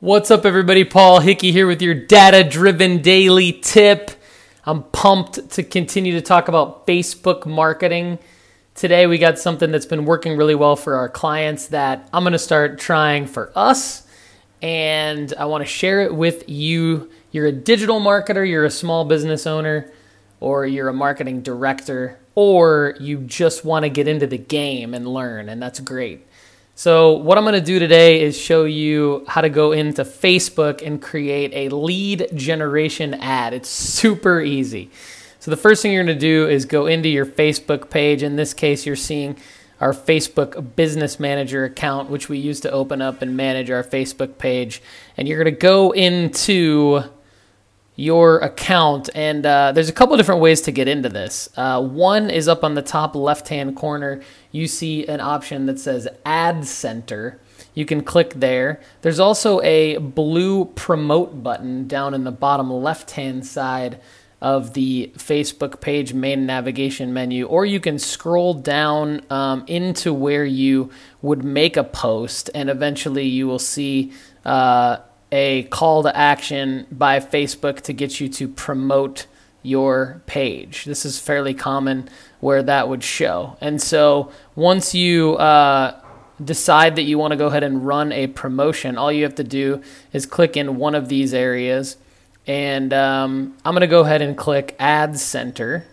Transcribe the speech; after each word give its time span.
What's 0.00 0.30
up, 0.30 0.44
everybody? 0.44 0.84
Paul 0.84 1.20
Hickey 1.20 1.52
here 1.52 1.66
with 1.66 1.80
your 1.80 1.94
data 1.94 2.46
driven 2.46 3.00
daily 3.00 3.50
tip. 3.50 4.10
I'm 4.66 4.82
pumped 4.82 5.48
to 5.52 5.62
continue 5.62 6.12
to 6.12 6.20
talk 6.20 6.48
about 6.48 6.86
Facebook 6.86 7.46
marketing. 7.46 8.18
Today, 8.74 9.06
we 9.06 9.16
got 9.16 9.38
something 9.38 9.72
that's 9.72 9.86
been 9.86 10.04
working 10.04 10.36
really 10.36 10.54
well 10.54 10.76
for 10.76 10.96
our 10.96 11.08
clients 11.08 11.68
that 11.68 12.10
I'm 12.12 12.24
going 12.24 12.34
to 12.34 12.38
start 12.38 12.78
trying 12.78 13.26
for 13.26 13.50
us. 13.56 14.06
And 14.60 15.32
I 15.38 15.46
want 15.46 15.62
to 15.62 15.66
share 15.66 16.02
it 16.02 16.14
with 16.14 16.46
you. 16.46 17.10
You're 17.30 17.46
a 17.46 17.52
digital 17.52 17.98
marketer, 17.98 18.46
you're 18.46 18.66
a 18.66 18.70
small 18.70 19.06
business 19.06 19.46
owner, 19.46 19.90
or 20.40 20.66
you're 20.66 20.90
a 20.90 20.94
marketing 20.94 21.40
director, 21.40 22.18
or 22.34 22.96
you 23.00 23.20
just 23.20 23.64
want 23.64 23.84
to 23.84 23.88
get 23.88 24.06
into 24.06 24.26
the 24.26 24.36
game 24.36 24.92
and 24.92 25.08
learn, 25.08 25.48
and 25.48 25.62
that's 25.62 25.80
great. 25.80 26.25
So, 26.78 27.12
what 27.12 27.38
I'm 27.38 27.44
going 27.44 27.54
to 27.54 27.60
do 27.62 27.78
today 27.78 28.20
is 28.20 28.36
show 28.36 28.64
you 28.64 29.24
how 29.26 29.40
to 29.40 29.48
go 29.48 29.72
into 29.72 30.04
Facebook 30.04 30.86
and 30.86 31.00
create 31.00 31.50
a 31.54 31.74
lead 31.74 32.28
generation 32.34 33.14
ad. 33.14 33.54
It's 33.54 33.70
super 33.70 34.42
easy. 34.42 34.90
So, 35.38 35.50
the 35.50 35.56
first 35.56 35.80
thing 35.80 35.94
you're 35.94 36.04
going 36.04 36.14
to 36.14 36.20
do 36.20 36.46
is 36.46 36.66
go 36.66 36.84
into 36.84 37.08
your 37.08 37.24
Facebook 37.24 37.88
page. 37.88 38.22
In 38.22 38.36
this 38.36 38.52
case, 38.52 38.84
you're 38.84 38.94
seeing 38.94 39.38
our 39.80 39.94
Facebook 39.94 40.76
Business 40.76 41.18
Manager 41.18 41.64
account, 41.64 42.10
which 42.10 42.28
we 42.28 42.36
use 42.36 42.60
to 42.60 42.70
open 42.70 43.00
up 43.00 43.22
and 43.22 43.38
manage 43.38 43.70
our 43.70 43.82
Facebook 43.82 44.36
page. 44.36 44.82
And 45.16 45.26
you're 45.26 45.42
going 45.42 45.54
to 45.54 45.58
go 45.58 45.92
into 45.92 47.04
your 47.96 48.38
account. 48.38 49.08
And 49.14 49.44
uh, 49.44 49.72
there's 49.72 49.88
a 49.88 49.92
couple 49.92 50.16
different 50.16 50.42
ways 50.42 50.60
to 50.62 50.70
get 50.70 50.86
into 50.86 51.08
this. 51.08 51.48
Uh, 51.56 51.82
one 51.82 52.30
is 52.30 52.46
up 52.46 52.62
on 52.62 52.74
the 52.74 52.82
top 52.82 53.16
left 53.16 53.48
hand 53.48 53.74
corner, 53.74 54.22
you 54.52 54.68
see 54.68 55.06
an 55.06 55.20
option 55.20 55.66
that 55.66 55.80
says 55.80 56.06
Ad 56.24 56.66
Center. 56.66 57.40
You 57.74 57.84
can 57.84 58.02
click 58.02 58.34
there. 58.34 58.80
There's 59.02 59.20
also 59.20 59.60
a 59.62 59.98
blue 59.98 60.66
promote 60.66 61.42
button 61.42 61.86
down 61.86 62.14
in 62.14 62.24
the 62.24 62.30
bottom 62.30 62.70
left 62.70 63.12
hand 63.12 63.46
side 63.46 64.00
of 64.40 64.74
the 64.74 65.10
Facebook 65.16 65.80
page 65.80 66.12
main 66.12 66.44
navigation 66.46 67.12
menu, 67.12 67.46
or 67.46 67.64
you 67.64 67.80
can 67.80 67.98
scroll 67.98 68.54
down 68.54 69.22
um, 69.30 69.64
into 69.66 70.12
where 70.12 70.44
you 70.44 70.90
would 71.22 71.42
make 71.42 71.76
a 71.76 71.84
post, 71.84 72.50
and 72.54 72.68
eventually 72.68 73.26
you 73.26 73.46
will 73.46 73.58
see. 73.58 74.12
Uh, 74.44 74.98
a 75.32 75.64
call 75.64 76.02
to 76.04 76.16
action 76.16 76.86
by 76.90 77.20
Facebook 77.20 77.80
to 77.82 77.92
get 77.92 78.20
you 78.20 78.28
to 78.28 78.48
promote 78.48 79.26
your 79.62 80.22
page. 80.26 80.84
This 80.84 81.04
is 81.04 81.18
fairly 81.18 81.52
common 81.52 82.08
where 82.40 82.62
that 82.62 82.88
would 82.88 83.02
show. 83.02 83.56
And 83.60 83.82
so 83.82 84.30
once 84.54 84.94
you 84.94 85.34
uh, 85.36 86.00
decide 86.42 86.96
that 86.96 87.02
you 87.02 87.18
want 87.18 87.32
to 87.32 87.36
go 87.36 87.46
ahead 87.46 87.64
and 87.64 87.84
run 87.84 88.12
a 88.12 88.28
promotion, 88.28 88.96
all 88.96 89.10
you 89.10 89.24
have 89.24 89.34
to 89.36 89.44
do 89.44 89.82
is 90.12 90.24
click 90.24 90.56
in 90.56 90.76
one 90.76 90.94
of 90.94 91.08
these 91.08 91.34
areas. 91.34 91.96
And 92.46 92.92
um, 92.92 93.56
I'm 93.64 93.72
going 93.72 93.80
to 93.80 93.88
go 93.88 94.00
ahead 94.00 94.22
and 94.22 94.36
click 94.36 94.76
Ad 94.78 95.18
Center. 95.18 95.84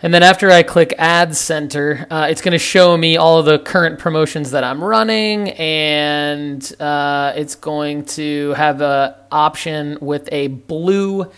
And 0.00 0.14
then 0.14 0.22
after 0.22 0.48
I 0.48 0.62
click 0.62 0.94
Ad 0.96 1.34
Center, 1.34 2.06
uh, 2.08 2.28
it's 2.30 2.40
going 2.40 2.52
to 2.52 2.58
show 2.58 2.96
me 2.96 3.16
all 3.16 3.40
of 3.40 3.46
the 3.46 3.58
current 3.58 3.98
promotions 3.98 4.52
that 4.52 4.62
I'm 4.62 4.82
running, 4.82 5.50
and 5.50 6.62
uh, 6.80 7.32
it's 7.34 7.56
going 7.56 8.04
to 8.04 8.52
have 8.52 8.80
an 8.80 9.14
option 9.32 9.98
with 10.00 10.28
a 10.30 10.46
blue 10.46 11.28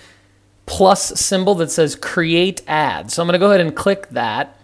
plus 0.67 1.19
symbol 1.19 1.55
that 1.55 1.71
says 1.71 1.97
Create 1.97 2.61
Ad. 2.69 3.11
So 3.11 3.23
I'm 3.23 3.27
going 3.27 3.33
to 3.33 3.39
go 3.39 3.49
ahead 3.49 3.61
and 3.61 3.75
click 3.75 4.11
that. 4.11 4.59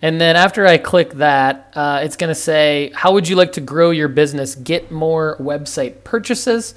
And 0.00 0.20
then 0.20 0.36
after 0.36 0.64
I 0.64 0.78
click 0.78 1.14
that, 1.14 1.72
uh, 1.74 2.02
it's 2.04 2.14
going 2.14 2.28
to 2.28 2.36
say, 2.36 2.92
How 2.94 3.14
would 3.14 3.26
you 3.26 3.34
like 3.34 3.52
to 3.52 3.60
grow 3.60 3.90
your 3.90 4.08
business? 4.08 4.54
Get 4.54 4.92
more 4.92 5.36
website 5.40 6.04
purchases, 6.04 6.76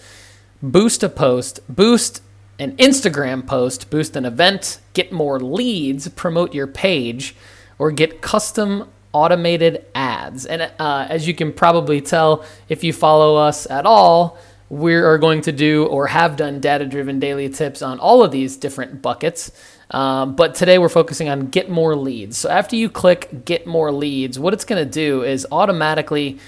boost 0.63 1.03
a 1.03 1.09
post, 1.09 1.59
boost 1.69 2.23
an 2.59 2.75
Instagram 2.77 3.45
post, 3.45 3.89
boost 3.89 4.15
an 4.15 4.25
event, 4.25 4.79
get 4.93 5.11
more 5.11 5.39
leads, 5.39 6.07
promote 6.09 6.53
your 6.53 6.67
page, 6.67 7.35
or 7.77 7.91
get 7.91 8.21
custom 8.21 8.89
automated 9.13 9.85
ads. 9.95 10.45
And 10.45 10.61
uh, 10.79 11.07
as 11.09 11.27
you 11.27 11.33
can 11.33 11.53
probably 11.53 12.01
tell, 12.01 12.45
if 12.69 12.83
you 12.83 12.93
follow 12.93 13.35
us 13.35 13.69
at 13.69 13.85
all, 13.85 14.37
we 14.69 14.95
are 14.95 15.17
going 15.17 15.41
to 15.41 15.51
do 15.51 15.85
or 15.85 16.07
have 16.07 16.35
done 16.35 16.59
data 16.59 16.85
driven 16.85 17.19
daily 17.19 17.49
tips 17.49 17.81
on 17.81 17.99
all 17.99 18.23
of 18.23 18.31
these 18.31 18.57
different 18.57 19.01
buckets. 19.01 19.51
Um, 19.91 20.35
but 20.35 20.55
today 20.55 20.77
we're 20.77 20.89
focusing 20.89 21.29
on 21.29 21.47
get 21.47 21.69
more 21.69 21.95
leads. 21.95 22.37
So 22.37 22.49
after 22.49 22.75
you 22.75 22.89
click 22.89 23.45
get 23.45 23.65
more 23.65 23.91
leads, 23.91 24.37
what 24.37 24.53
it's 24.53 24.65
going 24.65 24.83
to 24.83 24.91
do 24.91 25.23
is 25.23 25.47
automatically 25.51 26.39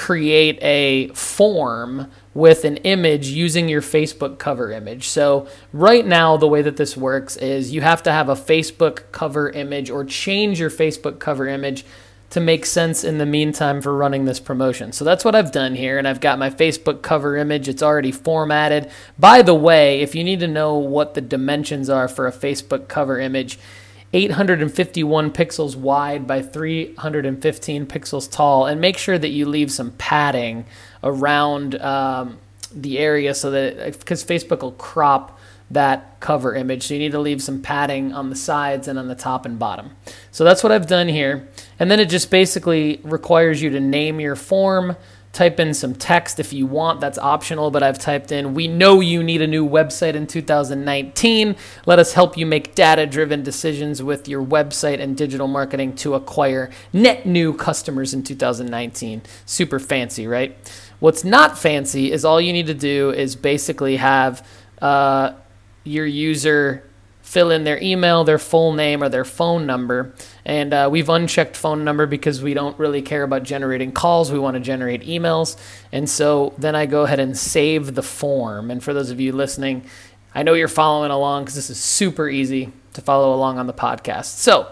create 0.00 0.58
a 0.62 1.08
form 1.08 2.10
with 2.32 2.64
an 2.64 2.78
image 2.78 3.28
using 3.28 3.68
your 3.68 3.82
Facebook 3.82 4.38
cover 4.38 4.72
image. 4.72 5.06
So, 5.06 5.46
right 5.74 6.06
now, 6.06 6.38
the 6.38 6.48
way 6.48 6.62
that 6.62 6.78
this 6.78 6.96
works 6.96 7.36
is 7.36 7.74
you 7.74 7.82
have 7.82 8.02
to 8.04 8.12
have 8.12 8.30
a 8.30 8.34
Facebook 8.34 9.02
cover 9.12 9.50
image 9.50 9.90
or 9.90 10.06
change 10.06 10.58
your 10.58 10.70
Facebook 10.70 11.18
cover 11.18 11.46
image 11.46 11.84
to 12.30 12.40
make 12.40 12.64
sense 12.64 13.04
in 13.04 13.18
the 13.18 13.26
meantime 13.26 13.82
for 13.82 13.94
running 13.94 14.24
this 14.24 14.40
promotion. 14.40 14.92
So, 14.92 15.04
that's 15.04 15.22
what 15.22 15.34
I've 15.34 15.52
done 15.52 15.74
here, 15.74 15.98
and 15.98 16.08
I've 16.08 16.22
got 16.22 16.38
my 16.38 16.48
Facebook 16.48 17.02
cover 17.02 17.36
image. 17.36 17.68
It's 17.68 17.82
already 17.82 18.10
formatted. 18.10 18.90
By 19.18 19.42
the 19.42 19.54
way, 19.54 20.00
if 20.00 20.14
you 20.14 20.24
need 20.24 20.40
to 20.40 20.48
know 20.48 20.78
what 20.78 21.12
the 21.12 21.20
dimensions 21.20 21.90
are 21.90 22.08
for 22.08 22.26
a 22.26 22.32
Facebook 22.32 22.88
cover 22.88 23.20
image, 23.20 23.58
851 24.12 25.30
pixels 25.30 25.76
wide 25.76 26.26
by 26.26 26.42
315 26.42 27.86
pixels 27.86 28.30
tall, 28.30 28.66
and 28.66 28.80
make 28.80 28.98
sure 28.98 29.18
that 29.18 29.28
you 29.28 29.46
leave 29.46 29.70
some 29.70 29.92
padding 29.92 30.66
around 31.02 31.80
um, 31.80 32.38
the 32.74 32.98
area 32.98 33.34
so 33.34 33.50
that 33.50 33.98
because 33.98 34.24
Facebook 34.24 34.62
will 34.62 34.72
crop 34.72 35.38
that 35.70 36.18
cover 36.18 36.54
image. 36.54 36.88
So 36.88 36.94
you 36.94 37.00
need 37.00 37.12
to 37.12 37.20
leave 37.20 37.42
some 37.42 37.62
padding 37.62 38.12
on 38.12 38.30
the 38.30 38.36
sides 38.36 38.88
and 38.88 38.98
on 38.98 39.08
the 39.08 39.14
top 39.14 39.46
and 39.46 39.58
bottom. 39.58 39.92
So 40.32 40.42
that's 40.42 40.62
what 40.62 40.72
I've 40.72 40.88
done 40.88 41.08
here. 41.08 41.48
And 41.78 41.90
then 41.90 42.00
it 42.00 42.06
just 42.06 42.30
basically 42.30 43.00
requires 43.04 43.62
you 43.62 43.70
to 43.70 43.80
name 43.80 44.20
your 44.20 44.34
form, 44.36 44.96
type 45.32 45.60
in 45.60 45.72
some 45.74 45.94
text 45.94 46.40
if 46.40 46.52
you 46.52 46.66
want. 46.66 47.00
That's 47.00 47.18
optional, 47.18 47.70
but 47.70 47.82
I've 47.82 47.98
typed 47.98 48.32
in, 48.32 48.54
We 48.54 48.66
know 48.66 49.00
you 49.00 49.22
need 49.22 49.40
a 49.40 49.46
new 49.46 49.68
website 49.68 50.14
in 50.14 50.26
2019. 50.26 51.56
Let 51.86 51.98
us 51.98 52.14
help 52.14 52.36
you 52.36 52.46
make 52.46 52.74
data 52.74 53.06
driven 53.06 53.42
decisions 53.42 54.02
with 54.02 54.28
your 54.28 54.44
website 54.44 55.00
and 55.00 55.16
digital 55.16 55.46
marketing 55.46 55.94
to 55.96 56.14
acquire 56.14 56.70
net 56.92 57.26
new 57.26 57.54
customers 57.54 58.12
in 58.12 58.22
2019. 58.22 59.22
Super 59.46 59.78
fancy, 59.78 60.26
right? 60.26 60.56
What's 60.98 61.24
not 61.24 61.58
fancy 61.58 62.10
is 62.12 62.24
all 62.24 62.40
you 62.40 62.52
need 62.52 62.66
to 62.66 62.74
do 62.74 63.10
is 63.10 63.36
basically 63.36 63.96
have 63.96 64.46
uh, 64.82 65.32
your 65.84 66.06
user 66.06 66.89
fill 67.22 67.50
in 67.50 67.64
their 67.64 67.80
email, 67.82 68.24
their 68.24 68.38
full 68.38 68.72
name, 68.72 69.02
or 69.02 69.08
their 69.08 69.24
phone 69.24 69.66
number. 69.66 70.12
And 70.44 70.74
uh, 70.74 70.88
we've 70.90 71.08
unchecked 71.08 71.56
phone 71.56 71.84
number 71.84 72.06
because 72.06 72.42
we 72.42 72.54
don't 72.54 72.78
really 72.78 73.02
care 73.02 73.22
about 73.22 73.42
generating 73.42 73.92
calls. 73.92 74.32
We 74.32 74.38
want 74.38 74.54
to 74.54 74.60
generate 74.60 75.02
emails. 75.02 75.56
And 75.92 76.08
so 76.08 76.54
then 76.58 76.74
I 76.74 76.86
go 76.86 77.02
ahead 77.02 77.20
and 77.20 77.36
save 77.36 77.94
the 77.94 78.02
form. 78.02 78.70
And 78.70 78.82
for 78.82 78.92
those 78.92 79.10
of 79.10 79.20
you 79.20 79.32
listening, 79.32 79.84
I 80.34 80.42
know 80.42 80.54
you're 80.54 80.68
following 80.68 81.10
along 81.10 81.44
because 81.44 81.54
this 81.54 81.70
is 81.70 81.78
super 81.78 82.28
easy 82.28 82.72
to 82.94 83.00
follow 83.00 83.34
along 83.34 83.58
on 83.58 83.66
the 83.66 83.74
podcast. 83.74 84.36
So 84.36 84.68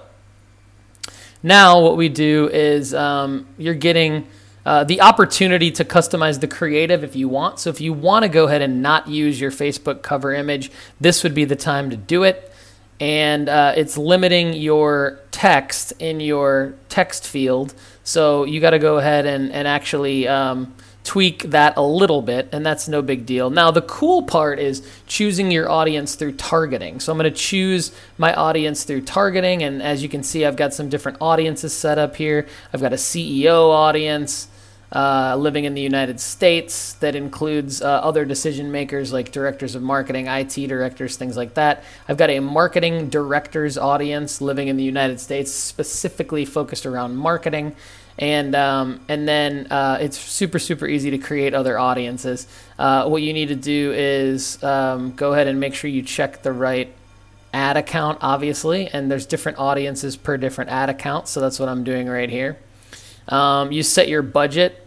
now 1.42 1.80
what 1.80 1.96
we 1.96 2.08
do 2.08 2.48
is 2.48 2.94
um, 2.94 3.46
you're 3.56 3.74
getting. 3.74 4.26
Uh, 4.68 4.84
the 4.84 5.00
opportunity 5.00 5.70
to 5.70 5.84
customize 5.84 6.40
the 6.40 6.46
creative 6.46 7.02
if 7.02 7.16
you 7.16 7.28
want. 7.28 7.58
So, 7.58 7.70
if 7.70 7.80
you 7.80 7.92
want 7.94 8.24
to 8.24 8.28
go 8.28 8.46
ahead 8.46 8.60
and 8.60 8.82
not 8.82 9.08
use 9.08 9.40
your 9.40 9.50
Facebook 9.50 10.02
cover 10.02 10.34
image, 10.34 10.70
this 11.00 11.22
would 11.22 11.34
be 11.34 11.46
the 11.46 11.56
time 11.56 11.88
to 11.90 11.96
do 11.96 12.22
it 12.22 12.52
and 13.00 13.48
uh, 13.48 13.72
it's 13.76 13.96
limiting 13.96 14.52
your 14.52 15.20
text 15.30 15.92
in 15.98 16.20
your 16.20 16.74
text 16.88 17.26
field. 17.26 17.74
So 18.02 18.44
you 18.44 18.60
got 18.60 18.70
to 18.70 18.78
go 18.78 18.98
ahead 18.98 19.26
and, 19.26 19.52
and 19.52 19.68
actually 19.68 20.26
um, 20.26 20.74
tweak 21.04 21.44
that 21.50 21.76
a 21.76 21.82
little 21.82 22.22
bit, 22.22 22.48
and 22.52 22.66
that's 22.66 22.88
no 22.88 23.02
big 23.02 23.24
deal. 23.24 23.50
Now, 23.50 23.70
the 23.70 23.82
cool 23.82 24.22
part 24.22 24.58
is 24.58 24.86
choosing 25.06 25.50
your 25.50 25.70
audience 25.70 26.16
through 26.16 26.32
targeting. 26.32 27.00
So 27.00 27.12
I'm 27.12 27.18
going 27.18 27.32
to 27.32 27.38
choose 27.38 27.92
my 28.16 28.34
audience 28.34 28.84
through 28.84 29.02
targeting, 29.02 29.62
and 29.62 29.82
as 29.82 30.02
you 30.02 30.08
can 30.08 30.22
see, 30.22 30.44
I've 30.44 30.56
got 30.56 30.74
some 30.74 30.88
different 30.88 31.18
audiences 31.20 31.72
set 31.72 31.98
up 31.98 32.16
here. 32.16 32.48
I've 32.72 32.80
got 32.80 32.92
a 32.92 32.96
CEO 32.96 33.70
audience 33.70 34.48
uh, 34.92 35.36
living 35.36 35.64
in 35.64 35.74
the 35.74 35.82
United 35.82 36.18
States 36.18 36.94
that 36.94 37.14
includes 37.14 37.82
uh, 37.82 37.86
other 37.86 38.24
decision 38.24 38.72
makers 38.72 39.12
like 39.12 39.32
directors 39.32 39.74
of 39.74 39.82
marketing, 39.82 40.26
IT 40.26 40.54
directors, 40.66 41.16
things 41.16 41.36
like 41.36 41.54
that. 41.54 41.84
I've 42.08 42.16
got 42.16 42.30
a 42.30 42.40
marketing 42.40 43.10
directors 43.10 43.76
audience 43.76 44.40
living 44.40 44.68
in 44.68 44.76
the 44.76 44.84
United 44.84 45.20
States, 45.20 45.52
specifically 45.52 46.44
focused 46.44 46.86
around 46.86 47.16
marketing. 47.16 47.76
And 48.18 48.56
um, 48.56 49.00
and 49.08 49.28
then 49.28 49.68
uh, 49.70 49.98
it's 50.00 50.18
super 50.18 50.58
super 50.58 50.88
easy 50.88 51.10
to 51.10 51.18
create 51.18 51.54
other 51.54 51.78
audiences. 51.78 52.48
Uh, 52.76 53.08
what 53.08 53.22
you 53.22 53.32
need 53.32 53.48
to 53.48 53.54
do 53.54 53.92
is 53.92 54.60
um, 54.64 55.12
go 55.12 55.34
ahead 55.34 55.46
and 55.46 55.60
make 55.60 55.74
sure 55.74 55.88
you 55.88 56.02
check 56.02 56.42
the 56.42 56.52
right 56.52 56.92
ad 57.52 57.76
account, 57.76 58.18
obviously, 58.20 58.88
and 58.88 59.10
there's 59.10 59.24
different 59.24 59.58
audiences 59.58 60.16
per 60.16 60.36
different 60.36 60.70
ad 60.70 60.88
account. 60.88 61.28
So 61.28 61.40
that's 61.40 61.60
what 61.60 61.68
I'm 61.68 61.84
doing 61.84 62.08
right 62.08 62.28
here. 62.28 62.58
Um, 63.28 63.72
you 63.72 63.82
set 63.82 64.08
your 64.08 64.22
budget 64.22 64.84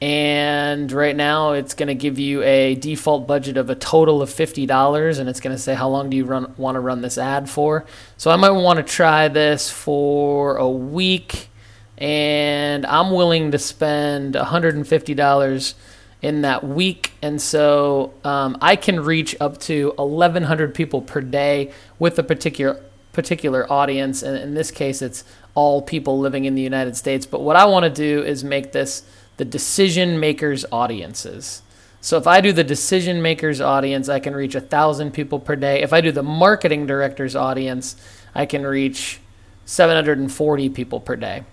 And 0.00 0.90
right 0.92 1.16
now, 1.16 1.52
it's 1.52 1.72
going 1.72 1.86
to 1.86 1.94
give 1.94 2.18
you 2.18 2.42
a 2.42 2.74
default 2.74 3.26
budget 3.26 3.56
of 3.56 3.70
a 3.70 3.74
total 3.74 4.20
of 4.20 4.28
$50, 4.28 5.18
and 5.18 5.28
it's 5.30 5.40
going 5.40 5.56
to 5.56 5.62
say 5.62 5.74
how 5.74 5.88
long 5.88 6.10
do 6.10 6.16
you 6.16 6.24
run, 6.26 6.52
want 6.58 6.74
to 6.74 6.80
run 6.80 7.00
this 7.00 7.16
ad 7.16 7.48
for. 7.48 7.86
So 8.18 8.30
I 8.30 8.36
might 8.36 8.50
want 8.50 8.78
to 8.78 8.82
try 8.82 9.28
this 9.28 9.70
for 9.70 10.56
a 10.56 10.68
week, 10.68 11.48
and 11.96 12.84
I'm 12.84 13.12
willing 13.12 13.52
to 13.52 13.58
spend 13.58 14.34
$150 14.34 15.74
in 16.22 16.42
that 16.42 16.64
week. 16.64 17.12
And 17.22 17.40
so 17.40 18.12
um, 18.24 18.58
I 18.60 18.76
can 18.76 19.00
reach 19.00 19.34
up 19.40 19.58
to 19.62 19.94
1,100 19.96 20.74
people 20.74 21.00
per 21.02 21.22
day 21.22 21.72
with 21.98 22.18
a 22.18 22.22
particular 22.22 22.78
particular 23.14 23.70
audience. 23.72 24.22
And 24.22 24.36
in 24.36 24.54
this 24.54 24.70
case, 24.70 25.00
it's 25.00 25.24
all 25.54 25.80
people 25.80 26.18
living 26.18 26.44
in 26.44 26.54
the 26.54 26.62
United 26.62 26.96
States. 26.96 27.24
But 27.24 27.40
what 27.40 27.56
I 27.56 27.64
want 27.64 27.84
to 27.84 27.90
do 27.90 28.22
is 28.22 28.44
make 28.44 28.72
this 28.72 29.04
the 29.36 29.44
decision 29.44 30.20
makers 30.20 30.64
audiences. 30.70 31.62
So 32.00 32.18
if 32.18 32.26
I 32.26 32.40
do 32.40 32.52
the 32.52 32.64
decision 32.64 33.22
makers 33.22 33.60
audience, 33.60 34.08
I 34.08 34.20
can 34.20 34.34
reach 34.34 34.54
a 34.54 34.60
thousand 34.60 35.12
people 35.12 35.40
per 35.40 35.56
day. 35.56 35.82
If 35.82 35.92
I 35.92 36.00
do 36.02 36.12
the 36.12 36.22
marketing 36.22 36.86
directors 36.86 37.34
audience, 37.34 37.96
I 38.34 38.44
can 38.44 38.66
reach 38.66 39.20
740 39.64 40.68
people 40.68 41.00
per 41.00 41.16
day. 41.16 41.44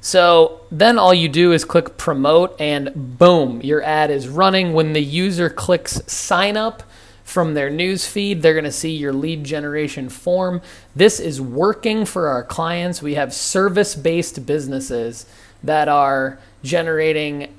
So 0.00 0.62
then 0.70 0.98
all 0.98 1.12
you 1.12 1.28
do 1.28 1.52
is 1.52 1.64
click 1.66 1.98
promote 1.98 2.58
and 2.58 3.18
boom, 3.18 3.60
your 3.60 3.82
ad 3.82 4.10
is 4.10 4.28
running. 4.28 4.72
When 4.72 4.94
the 4.94 5.02
user 5.02 5.50
clicks 5.50 6.00
sign 6.10 6.56
up 6.56 6.82
from 7.30 7.54
their 7.54 7.70
news 7.70 8.08
feed, 8.08 8.42
they're 8.42 8.54
going 8.54 8.64
to 8.64 8.72
see 8.72 8.90
your 8.90 9.12
lead 9.12 9.44
generation 9.44 10.08
form. 10.08 10.60
This 10.96 11.20
is 11.20 11.40
working 11.40 12.04
for 12.04 12.26
our 12.26 12.42
clients. 12.42 13.00
We 13.00 13.14
have 13.14 13.32
service 13.32 13.94
based 13.94 14.44
businesses 14.46 15.26
that 15.62 15.88
are 15.88 16.40
generating 16.64 17.54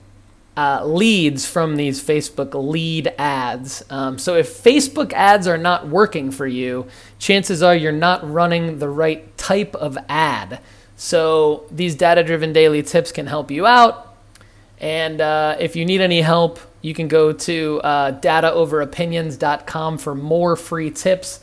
uh, 0.57 0.85
leads 0.85 1.45
from 1.45 1.77
these 1.77 2.03
Facebook 2.03 2.53
lead 2.53 3.13
ads. 3.17 3.81
Um, 3.89 4.19
so 4.19 4.35
if 4.35 4.61
Facebook 4.61 5.13
ads 5.13 5.47
are 5.47 5.57
not 5.57 5.87
working 5.87 6.31
for 6.31 6.45
you, 6.45 6.87
chances 7.17 7.63
are 7.63 7.73
you're 7.73 7.93
not 7.93 8.29
running 8.29 8.79
the 8.79 8.89
right 8.89 9.37
type 9.37 9.73
of 9.75 9.97
ad. 10.09 10.59
So 10.97 11.63
these 11.71 11.95
data 11.95 12.23
driven 12.25 12.51
daily 12.51 12.83
tips 12.83 13.13
can 13.13 13.27
help 13.27 13.49
you 13.49 13.65
out. 13.65 14.17
And 14.79 15.21
uh, 15.21 15.55
if 15.59 15.77
you 15.77 15.85
need 15.85 16.01
any 16.01 16.21
help, 16.21 16.59
you 16.81 16.93
can 16.93 17.07
go 17.07 17.31
to 17.31 17.81
uh, 17.83 18.19
dataoveropinions.com 18.19 19.97
for 19.97 20.15
more 20.15 20.55
free 20.55 20.91
tips 20.91 21.39